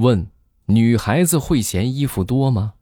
[0.00, 0.30] 问：
[0.66, 2.74] 女孩子会嫌衣服多吗？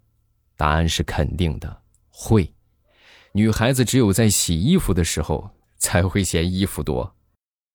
[0.56, 2.52] 答案是肯定的，会。
[3.32, 7.14] 女孩子只有在洗衣服的时候才会嫌衣服多。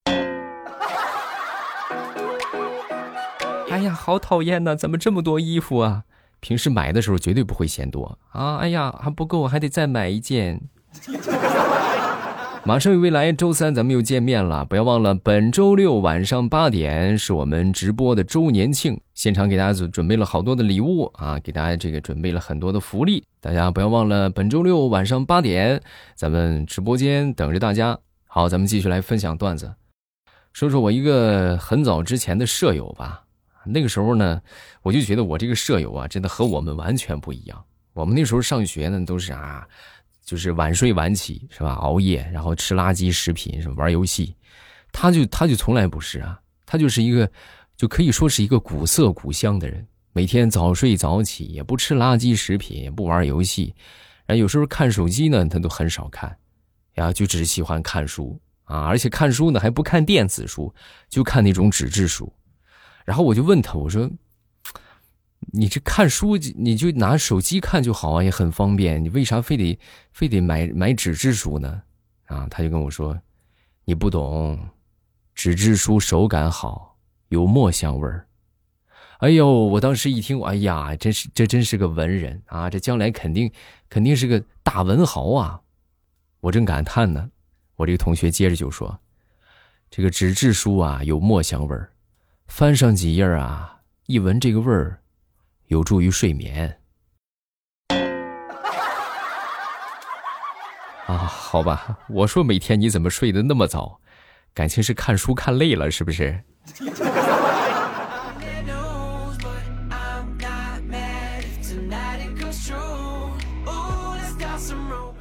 [3.70, 4.76] 哎呀，好讨厌呐！
[4.76, 6.06] 怎么这么多衣服啊？
[6.40, 8.58] 平时买的时候绝对不会嫌多啊！
[8.58, 10.62] 哎呀，还不够，还得再买一件。
[12.64, 25.82] 马上与未来，周三咱们又见面了，不要忘了，本周六晚上八点是我们直播的周年庆，现场给大家准准备了好多的礼物啊，给大家这个准备了很多的福利，大家不要忘了，本周六晚上八点，
[26.16, 27.98] 咱们直播间等着大家。
[28.28, 29.74] 好，咱们继续来分享段子，
[30.54, 33.24] 说说我一个很早之前的舍友吧。
[33.66, 34.40] 那个时候呢，
[34.84, 37.64] 我就觉得我这个舍友啊，真的和我们完全不一样。
[37.94, 39.68] 我们那时候上学呢，都是啊。
[40.24, 41.74] 就是晚睡晚起是吧？
[41.74, 44.36] 熬夜，然后吃垃圾食品，什么玩游戏，
[44.92, 47.30] 他就他就从来不是啊，他就是一个，
[47.76, 49.86] 就可以说是一个古色古香的人。
[50.14, 53.74] 每天早睡早起，也不吃垃圾食品，也不玩游戏，
[54.26, 56.38] 然后有时候看手机呢，他都很少看，
[56.94, 60.74] 然后，就只喜欢看书啊，而且看书呢还不看电子书，
[61.10, 62.32] 就看那种纸质书。
[63.06, 64.10] 然后我就问他，我说。
[65.54, 69.04] 你这看书，你就拿手机看就好啊，也很方便。
[69.04, 69.78] 你为啥非得
[70.14, 71.82] 非得买买纸质书呢？
[72.28, 73.20] 啊，他就跟我说
[73.84, 74.58] ：“你不懂，
[75.34, 76.96] 纸质书手感好，
[77.30, 78.28] 有墨香味儿。”
[79.20, 82.70] 哎呦，我当时一听，哎呀，真是这真是个文人啊！
[82.70, 83.52] 这将来肯定
[83.90, 85.62] 肯定是个大文豪啊！
[86.40, 87.30] 我正感叹呢，
[87.76, 89.00] 我这个同学接着就说
[89.92, 91.92] ：“这个纸质书啊，有墨香味儿，
[92.48, 95.00] 翻上几页啊，一闻这个味儿。”
[95.72, 96.80] 有助于睡眠。
[101.08, 104.02] 啊，好吧，我说每天你怎么睡得那么早？
[104.54, 106.44] 感情是看书看累了，是不是？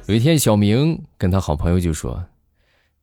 [0.07, 2.25] 有一天，小明跟他好朋友就说：“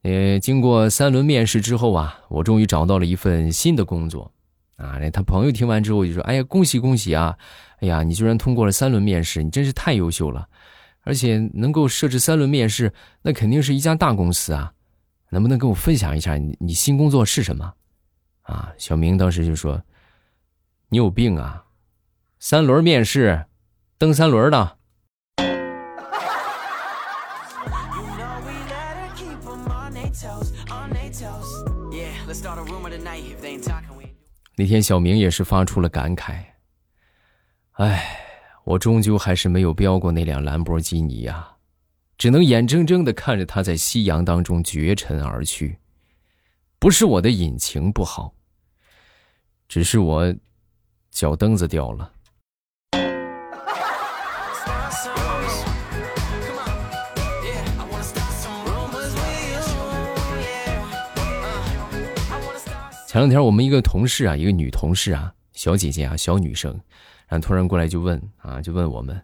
[0.04, 4.30] 呃，经过三轮面试之后啊，我终于找到了一份新的工作。”
[4.78, 4.96] 啊！
[4.98, 7.36] 那他朋友听完之后就说：“哎呀，恭喜恭喜啊！
[7.80, 10.48] 哎呀，你居然通过了三轮面试，你真是太优秀了！
[11.02, 14.72] 而且能够设置三轮面试，那肯定是一家大公司啊！
[15.30, 17.74] 能不能跟我分享一下你你新工作是什么？”
[18.42, 18.72] 啊！
[18.78, 19.82] 小明当时就说
[20.88, 21.64] ：“你有病啊！
[22.38, 23.46] 三轮面试，
[23.98, 24.77] 蹬三轮的。”
[34.60, 36.44] 那天，小明也是发出了感慨
[37.78, 38.18] ：“哎，
[38.64, 41.48] 我终究还是没有飙过那辆兰博基尼呀，
[42.16, 45.78] 只能眼睁睁的看着它在夕阳当中绝尘而去。
[46.80, 48.34] 不是我的引擎不好，
[49.68, 50.34] 只是我
[51.12, 52.12] 脚蹬子掉了。”
[63.18, 66.70] 前两天我们一个同事啊，一个女同事啊，小姐姐啊，小女生，
[67.26, 69.20] 然后突然过来就问啊，就问我们，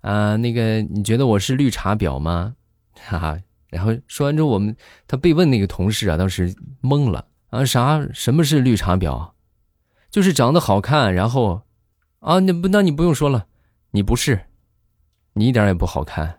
[0.00, 2.56] 啊，那个你觉得我是绿茶婊吗？
[2.98, 3.38] 哈哈，
[3.68, 4.74] 然后说完之后，我们
[5.06, 8.00] 他被问那个同事啊，当时懵了啊，啥？
[8.14, 9.32] 什么是绿茶婊？
[10.10, 11.60] 就是长得好看，然后
[12.20, 13.44] 啊，那不，那你不用说了，
[13.90, 14.46] 你不是，
[15.34, 16.38] 你一点也不好看。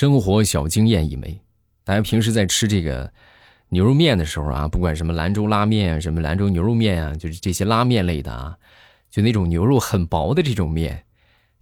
[0.00, 1.38] 生活小经验一枚，
[1.84, 3.12] 大家平时在吃这个
[3.68, 8.56] 牛肉面的时候啊，不管什么兰州拉面，什么兰州牛肉面啊，就是这些拉面类的啊，
[9.10, 11.04] 就那种牛肉很薄的这种面，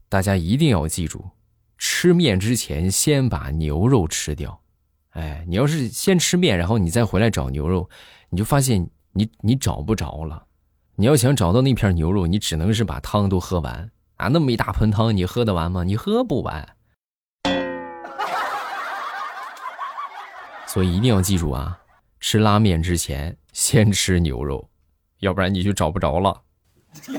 [0.09, 1.25] 大家一定要记住，
[1.79, 4.61] 吃面之前先把牛肉吃掉。
[5.15, 7.91] 哎，你要是先吃面，然后你再回来找牛肉，
[8.31, 10.45] 你就发现你你找不着了。
[10.95, 15.83] 你要想找到那片牛肉，你只能是把汤都喝完啊，那么一大盆汤，你喝得完吗？
[15.83, 16.77] 你喝不完。
[20.79, 21.77] 所以一定要记住啊，
[22.21, 24.71] 吃拉面之前先吃牛肉，
[25.19, 26.41] 要不然你就找不着了。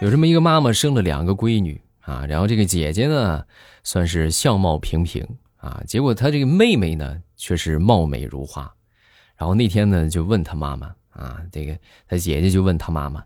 [0.00, 3.44] 有这么一个妈妈生了两个闺女啊，然后这个姐姐呢
[3.84, 5.24] 算是相貌平平
[5.58, 8.74] 啊，结果她这个妹妹呢却是貌美如花。
[9.36, 11.78] 然后那天呢就问她妈妈啊，这个
[12.08, 13.22] 她姐姐就问她妈妈。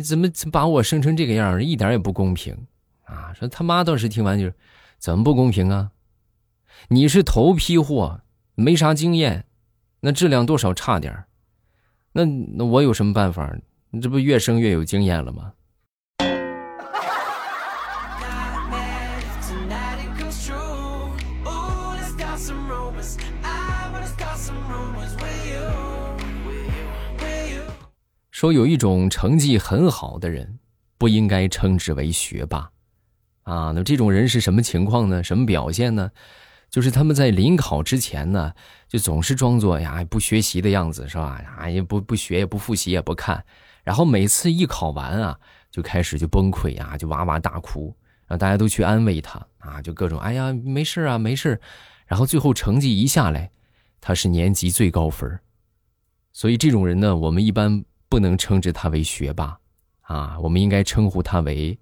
[0.00, 2.56] 你怎么把我生成这个样一点也不公平
[3.04, 3.34] 啊！
[3.34, 4.54] 说他妈当时听完就是，
[4.98, 5.90] 怎么不公平啊？
[6.88, 8.22] 你是头批货，
[8.54, 9.44] 没啥经验，
[10.00, 11.24] 那质量多少差点
[12.12, 13.54] 那那我有什么办法？
[14.00, 15.52] 这不越生越有经验了吗？
[28.40, 30.58] 说有一种成绩很好的人，
[30.96, 32.70] 不应该称之为学霸，
[33.42, 35.22] 啊，那这种人是什么情况呢？
[35.22, 36.10] 什么表现呢？
[36.70, 38.54] 就是他们在临考之前呢，
[38.88, 41.38] 就总是装作呀不学习的样子，是吧？
[41.58, 43.44] 啊，也不不学，也不复习，也不看，
[43.84, 45.38] 然后每次一考完啊，
[45.70, 47.94] 就开始就崩溃啊，就哇哇大哭，
[48.26, 51.60] 让大家都去安慰他啊，就各种哎呀没事啊没事，
[52.06, 53.50] 然后最后成绩一下来，
[54.00, 55.40] 他是年级最高分，
[56.32, 57.84] 所以这种人呢，我们一般。
[58.10, 59.56] 不能称之他为学霸，
[60.02, 61.78] 啊，我们应该称呼他为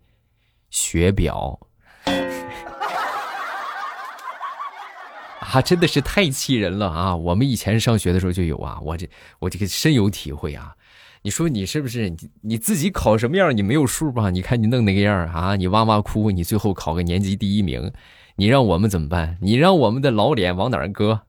[0.68, 1.58] 学表。
[5.40, 7.16] 啊，真的是太气人了啊！
[7.16, 9.08] 我们以前上学的时候就有啊，我这
[9.38, 10.74] 我这个深有体会啊。
[11.22, 14.28] 你说你是不是你你自己考什么样你没有数吧？
[14.28, 17.90] 你看你弄那个样啊，你哇哇哭，你最后考个年级第一名，
[18.36, 19.38] 你让我们怎么办？
[19.40, 21.22] 你让我们的老脸往哪儿搁？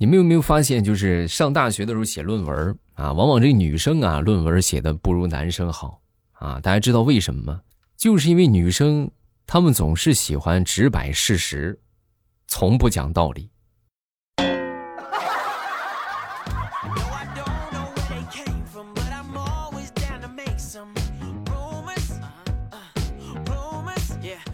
[0.00, 6.00] 你们有没有发现，就是上大学的时候写论文啊，往往这女生啊论文写的不如男生好
[6.34, 6.60] 啊？
[6.60, 7.62] 大家知道为什么吗？
[7.96, 9.10] 就是因为女生
[9.44, 11.80] 她们总是喜欢直白事实，
[12.46, 13.50] 从不讲道理。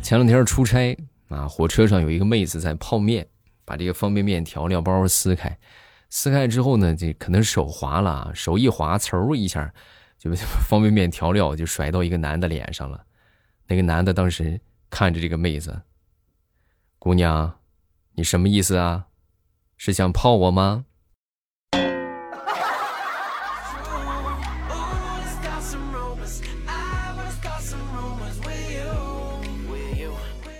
[0.00, 0.96] 前两天出差
[1.28, 3.26] 啊，火车上有一个妹子在泡面。
[3.64, 5.58] 把这个方便面调料包撕开，
[6.10, 9.72] 撕开之后呢，这可能手滑了，手一滑，嗖一下，
[10.18, 10.30] 就
[10.68, 13.04] 方便面调料就甩到一个男的脸上了。
[13.66, 15.82] 那个男的当时看着这个妹子，
[16.98, 17.58] 姑娘，
[18.14, 19.06] 你什么意思啊？
[19.76, 20.84] 是想泡我吗？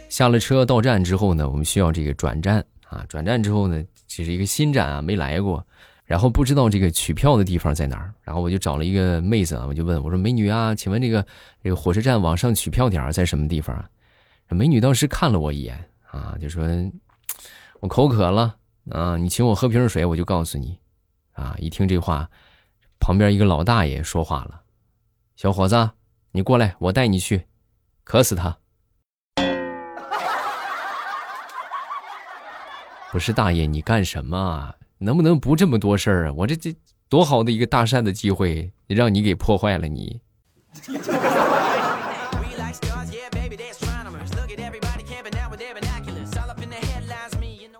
[0.08, 2.64] 下了车到站之后呢，我们需要这个转站。
[2.94, 5.66] 啊，转站之后呢，这是一个新站啊，没来过，
[6.04, 11.26] 然后不知道这个取票的地方在哪儿，然后我就找了一个妹子啊，我就问我说：“美女啊，请问这个
[11.62, 13.90] 这个火车站往上取票点在什么地方啊？”
[14.50, 16.64] 美女当时看了我一眼啊，就说
[17.80, 18.54] ：“我口渴了
[18.90, 20.78] 啊，你请我喝瓶水，我就告诉你。”
[21.34, 22.30] 啊，一听这话，
[23.00, 24.62] 旁边一个老大爷说话了
[25.34, 25.90] ：“小伙子，
[26.30, 27.46] 你过来，我带你去，
[28.04, 28.56] 渴死他。”
[33.14, 34.74] 不是大爷，你干什么？
[34.98, 36.32] 能不能不这么多事儿啊？
[36.32, 36.74] 我这这
[37.08, 40.20] 多好的一个搭讪的机会，让你给破坏了你。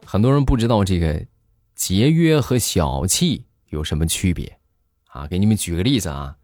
[0.07, 1.21] 很多人不知道这个
[1.75, 4.57] 节约和小气有什么区别
[5.09, 5.27] 啊？
[5.27, 6.37] 给你们举个例子啊，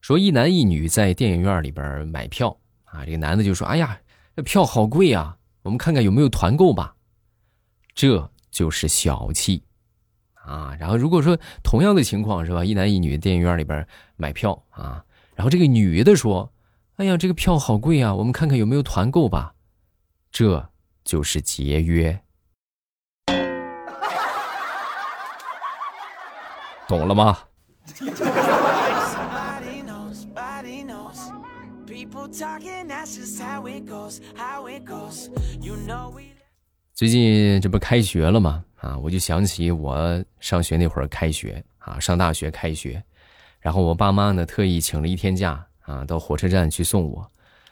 [0.00, 3.96] 说一男一女在电影院里边买票啊，这个男的就说：“哎呀，
[4.34, 6.96] 这票好贵啊，我们看看有没有团购吧。”
[7.98, 9.64] 这就是小气，
[10.34, 10.72] 啊！
[10.78, 13.84] 然后如果说同样的情况是吧，一男一女电影院里边
[14.16, 15.04] 买票啊，
[15.34, 16.52] 然后这个女的说
[16.94, 19.52] ：“哎呀，这个票好贵啊，我们看看有没有团购吧。”
[20.30, 20.70] 这
[21.02, 22.22] 就是节约，
[26.86, 27.36] 懂了吗？
[36.98, 38.64] 最近这不开学了吗？
[38.74, 43.00] 啊，我就想起我上学那会儿开学啊，上大学开学，
[43.60, 47.30] 然后我爸妈呢特意请了一天假啊，到火车站去送我。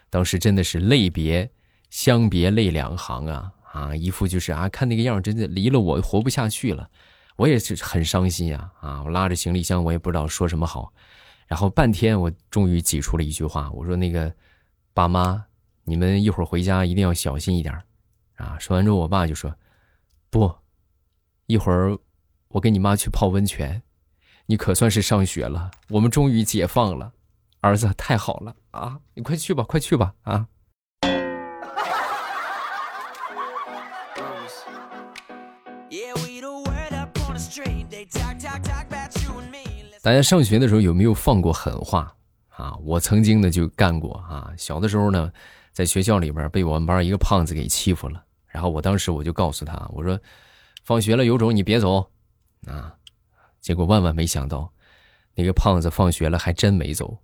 [0.09, 1.51] 当时真的是泪别
[1.89, 6.89] 相别泪两行啊啊，一副就是啊，看那个样真的离了我活不下去了。
[7.35, 10.93] 我也是很伤心呀啊，我拉着行李箱，我也不知道说什么好。
[11.47, 14.33] 然后半天，我终于挤出了一句话，我说：“那个
[14.93, 15.43] 爸妈，
[15.83, 17.77] 你们一会儿回家一定要小心一点。”
[18.37, 18.57] 啊！
[18.59, 19.53] 说完之后，我爸就说
[20.31, 20.55] ：“不，
[21.45, 21.97] 一会儿
[22.47, 23.81] 我跟你妈去泡温泉，
[24.45, 27.11] 你可算是上学了，我们终于解放了，
[27.61, 28.99] 儿子太好了啊！
[29.13, 30.47] 你快去吧，快去吧啊！”
[40.03, 42.15] 大家上学的时候有没有放过狠话
[42.49, 42.75] 啊？
[42.77, 44.53] 我曾经呢就干过啊！
[44.57, 45.31] 小的时候呢，
[45.73, 48.23] 在学校里边被我们班一个胖子给欺负了。
[48.47, 50.19] 然后我当时我就告诉他，我说
[50.83, 52.09] ：“放学了有种你别走，
[52.65, 52.95] 啊！”
[53.59, 54.71] 结果万万没想到，
[55.35, 57.19] 那个胖子放学了还真没走，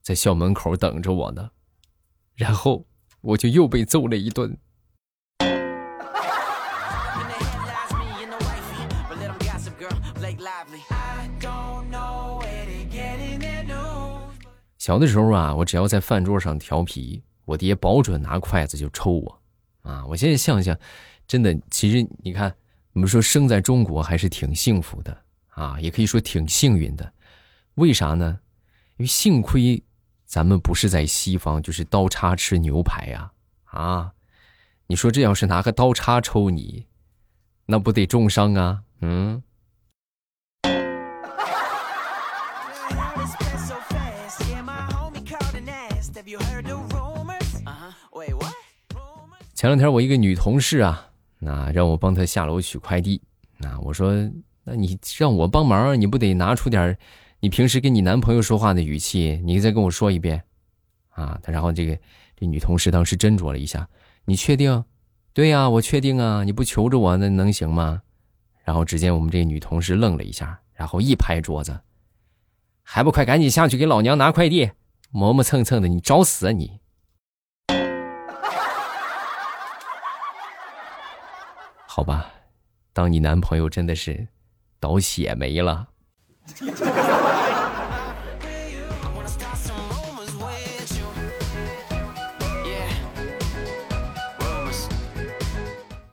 [0.00, 1.50] 在校门口等着我呢。
[2.34, 2.86] 然后
[3.20, 4.56] 我就又被揍了一顿。
[14.78, 19.41] 小的时候啊，我只要在饭桌上调皮，我爹保准拿筷子就抽我。
[19.82, 20.76] 啊，我现在想想，
[21.26, 22.54] 真的，其实你看，
[22.92, 25.16] 我们说生在中国还是挺幸福的
[25.50, 27.12] 啊，也可以说挺幸运的。
[27.74, 28.40] 为啥呢？
[28.96, 29.82] 因为幸亏
[30.24, 33.32] 咱们不是在西方，就是刀叉吃牛排呀。
[33.64, 34.12] 啊，
[34.86, 36.86] 你说这要是拿个刀叉抽你，
[37.66, 38.82] 那不得重伤啊？
[39.00, 39.42] 嗯。
[49.62, 53.22] 前两天我一个女同事啊，那让我帮她下楼取快递。
[53.58, 54.12] 那我说，
[54.64, 56.98] 那你让我帮忙，你不得拿出点
[57.38, 59.40] 你平时跟你男朋友说话的语气？
[59.44, 60.42] 你再跟我说一遍，
[61.10, 61.38] 啊？
[61.44, 61.96] 她然后这个
[62.34, 63.88] 这女同事当时斟酌了一下，
[64.24, 64.84] 你确定？
[65.32, 66.42] 对呀，我确定啊！
[66.42, 68.02] 你不求着我，那能行吗？
[68.64, 71.78] 然后只见我们这女同事愣了一下，然后一拍桌子，
[72.82, 74.72] 还不快赶紧下去给老娘拿快递？
[75.12, 76.80] 磨磨蹭蹭的，你找死啊你！
[81.94, 82.26] 好吧，
[82.94, 84.26] 当你男朋友真的是
[84.80, 85.88] 倒血霉了。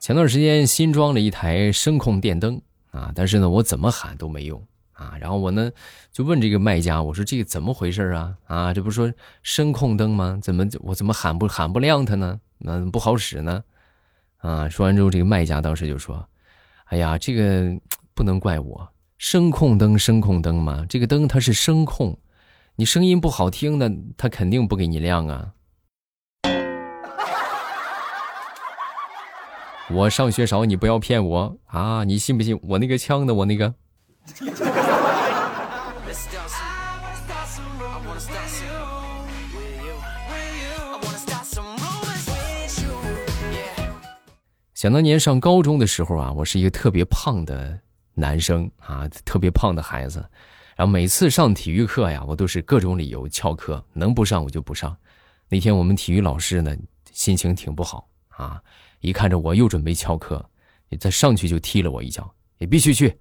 [0.01, 5.13] 前段时间新装了一台声控电灯啊，但是呢，我怎么喊都没用啊。
[5.17, 5.71] 然后我呢
[6.11, 8.35] 就问这个卖家，我说这个怎么回事啊？
[8.47, 10.37] 啊，这不是说声控灯吗？
[10.43, 12.41] 怎么我怎么喊不喊不亮它呢？
[12.57, 13.63] 那不好使呢？
[14.39, 14.67] 啊！
[14.67, 16.27] 说完之后，这个卖家当时就说
[16.91, 17.77] ：“哎呀，这个
[18.13, 22.17] 不能怪我，声控灯，声控灯嘛，这个灯它是声控，
[22.75, 25.53] 你声音不好听的，它肯定不给你亮啊。”
[29.91, 32.03] 我上学少，你不要骗我啊！
[32.03, 33.33] 你信不信我那个枪的？
[33.33, 33.73] 我那个。
[44.79, 47.77] 想当年上高中的时候啊，我是一个特别胖的
[48.13, 50.25] 男生啊，特别胖的孩子。
[50.73, 54.95] 然后每次上体育课呀，我都是各种理由翘课，能不上我就不上。
[55.49, 56.73] 那天我们体育老师呢，
[57.11, 58.63] 心情挺不好啊，
[59.01, 60.49] 一看着我又准备翘课，
[60.97, 63.19] 再上去就踢了我一脚，也必须去。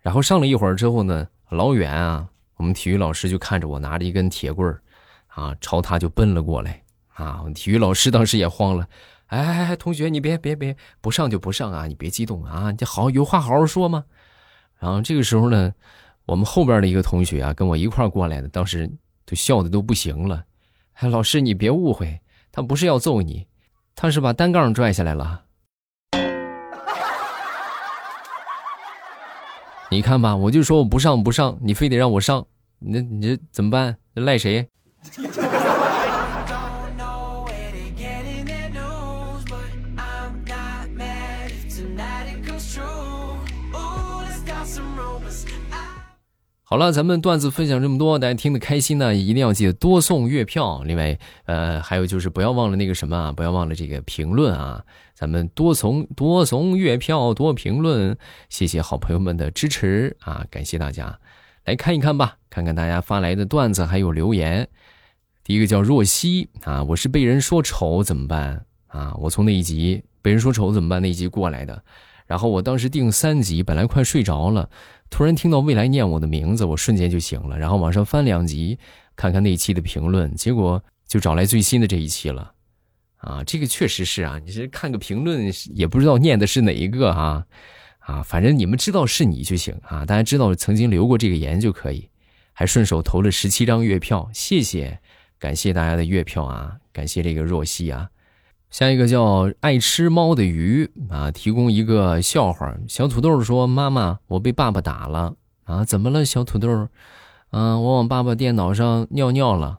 [0.00, 4.82] 然后上了一会儿之后呢，老远啊，我们体育老师就看着我拿着一根铁棍儿，
[5.28, 6.82] 啊，朝他就奔了过来
[7.14, 7.44] 啊。
[7.54, 8.88] 体育老师当时也慌了。
[9.28, 11.86] 哎哎哎，同学，你别别别，不上就不上啊！
[11.86, 12.70] 你别激动啊！
[12.70, 14.04] 你好，有话好好说嘛。
[14.78, 15.72] 然后这个时候呢，
[16.24, 18.90] 我们后边的一个同学啊，跟我一块过来的，当时
[19.26, 20.44] 都笑的都不行了。
[20.94, 22.20] 哎，老师你别误会，
[22.50, 23.46] 他不是要揍你，
[23.94, 25.42] 他是把单杠拽下来了。
[29.90, 32.46] 你看吧，我就说我不上不上，你非得让我上，
[32.78, 33.94] 那你这怎么办？
[34.14, 34.66] 赖谁？
[46.70, 50.82] 好了，咱们段子分享这么多，大家听得开心呢，一定要记得多送月票。
[50.84, 54.84] 另外，呃，还有就是不要忘了那个什么啊，不要忘了这个评论啊，
[55.14, 58.14] 咱们多送多送月票，多评论，
[58.50, 61.18] 谢谢好朋友们的支持啊，感谢大家。
[61.64, 64.68] 来看一看吧，看看大家发来的段子还有留言。
[65.42, 69.14] 第一个叫若曦啊，我是被人说丑怎么办啊？
[69.18, 71.82] 我从那一集被人说丑怎么办那一集过来的，
[72.26, 74.68] 然后我当时订三集，本来快睡着了。
[75.10, 78.78] 突然听到未来念我的名字，我瞬间就醒了，然后往上翻两集，
[79.16, 82.52] 看看那一期的评论，结果就找来最新的这一期了。
[83.16, 87.44] 啊，这个确实是啊，你是看个评论也不知道念的是哪一个啊，
[87.98, 92.08] 啊，反正你们知道是你就行啊，大家知道曾经留过这个言就可以，
[92.52, 95.00] 还顺手投了十七张月票，谢谢，
[95.38, 98.08] 感谢大家的月票啊，感谢这个若曦啊。
[98.70, 102.74] 下一个叫爱吃猫的鱼啊，提供一个笑话。
[102.86, 105.34] 小土豆说：“妈妈，我被爸爸打了
[105.64, 106.88] 啊，怎么了？”小土豆，
[107.50, 109.78] 嗯，我往爸爸电脑上尿尿了。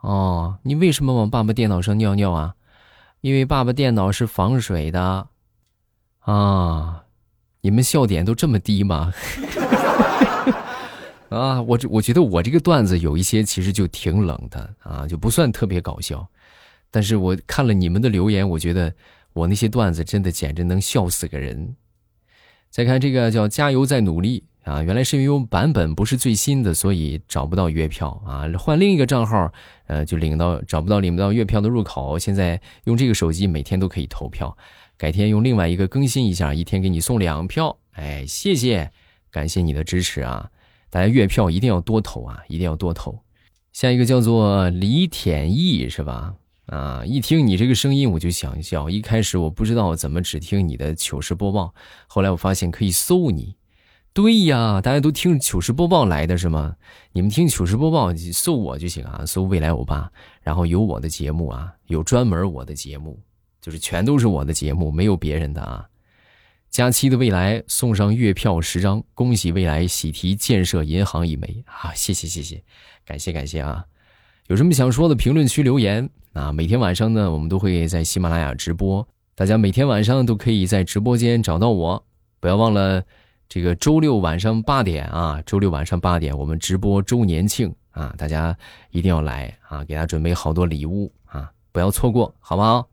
[0.00, 2.54] 哦，你为什么往爸爸电脑上尿尿啊？
[3.20, 5.26] 因为爸爸电脑是防水的。
[6.20, 7.02] 啊，
[7.62, 9.12] 你们笑点都这么低吗？
[11.30, 16.26] 啊，我这我觉得我这个段子有一些其实就挺冷的啊，就不算特别搞笑。
[16.90, 18.94] 但是我看了你们的留言，我觉得
[19.32, 21.76] 我那些段子真的简直能笑死个人。
[22.70, 28.44] 再看这个叫加油，在努力啊，原来是因为版本不是最新的，所以找不到月票啊。
[28.58, 29.52] 换另一个账号，
[29.86, 32.18] 呃，就领到找不到领不到月票的入口。
[32.18, 34.56] 现在用这个手机每天都可以投票，
[34.96, 37.76] 改天用另外一个更新一下，一天给你送两票。
[37.92, 38.92] 哎，谢谢，
[39.30, 40.50] 感谢你的支持啊！
[40.90, 43.18] 大家月票一定要多投啊，一定要多投。
[43.72, 46.34] 下一个叫做李舔义是吧？
[46.70, 48.88] 啊，一听你这个声音我就想笑。
[48.88, 51.74] 一开始我不知道怎么只听你的糗事播报，
[52.06, 53.56] 后来我发现可以搜你。
[54.12, 56.76] 对呀，大家都听糗事播报来的是吗？
[57.12, 60.10] 你们听糗事播报搜我就行啊，搜未来欧巴，
[60.42, 63.20] 然后有我的节目啊，有专门我的节目，
[63.60, 65.86] 就是全都是我的节目，没有别人的啊。
[66.70, 71.92] 佳期的未来送上月票十张，恭喜未来喜提建设银行一枚啊！
[71.94, 72.62] 谢谢谢谢，
[73.04, 73.84] 感谢感谢啊！
[74.46, 76.52] 有什么想说的，评论区留言啊！
[76.52, 82.04] 每天晚上呢，我们都会在喜马拉雅直播，大家每天晚上都可以在直播间找到我，
[82.38, 83.02] 不要忘了。
[83.48, 88.56] 这个周六晚上八点啊，周六晚上八点我们直播周年庆啊，大家
[88.90, 92.88] 一定要来啊，给大家准备好多礼物啊，不要错过，好不好？